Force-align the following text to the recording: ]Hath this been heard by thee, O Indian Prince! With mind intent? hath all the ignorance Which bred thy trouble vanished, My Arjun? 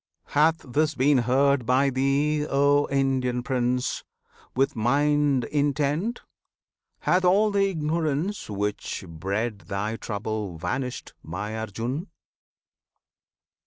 ]Hath 0.33 0.65
this 0.67 0.95
been 0.95 1.19
heard 1.19 1.63
by 1.67 1.91
thee, 1.91 2.47
O 2.49 2.87
Indian 2.89 3.43
Prince! 3.43 4.03
With 4.55 4.75
mind 4.75 5.43
intent? 5.43 6.21
hath 7.01 7.23
all 7.23 7.51
the 7.51 7.69
ignorance 7.69 8.49
Which 8.49 9.05
bred 9.07 9.59
thy 9.67 9.97
trouble 9.97 10.57
vanished, 10.57 11.13
My 11.21 11.55
Arjun? 11.55 12.07